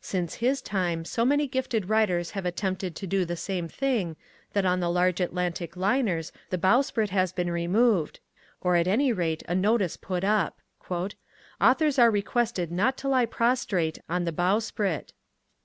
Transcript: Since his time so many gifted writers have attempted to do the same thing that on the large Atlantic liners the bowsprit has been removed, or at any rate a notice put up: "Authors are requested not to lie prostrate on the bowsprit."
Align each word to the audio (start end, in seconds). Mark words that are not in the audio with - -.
Since 0.00 0.34
his 0.42 0.60
time 0.60 1.04
so 1.04 1.24
many 1.24 1.46
gifted 1.46 1.88
writers 1.88 2.32
have 2.32 2.44
attempted 2.44 2.96
to 2.96 3.06
do 3.06 3.24
the 3.24 3.36
same 3.36 3.68
thing 3.68 4.16
that 4.52 4.64
on 4.64 4.80
the 4.80 4.90
large 4.90 5.20
Atlantic 5.20 5.76
liners 5.76 6.32
the 6.50 6.58
bowsprit 6.58 7.10
has 7.10 7.30
been 7.30 7.52
removed, 7.52 8.18
or 8.60 8.74
at 8.74 8.88
any 8.88 9.12
rate 9.12 9.44
a 9.46 9.54
notice 9.54 9.96
put 9.96 10.24
up: 10.24 10.58
"Authors 11.60 12.00
are 12.00 12.10
requested 12.10 12.72
not 12.72 12.96
to 12.96 13.08
lie 13.08 13.26
prostrate 13.26 14.00
on 14.08 14.24
the 14.24 14.32
bowsprit." 14.32 15.12